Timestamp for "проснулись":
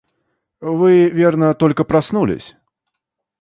1.83-2.55